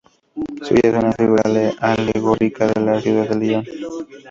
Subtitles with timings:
[0.63, 1.43] Suya es una figura
[1.79, 3.65] alegórica de la ciudad de Lyon.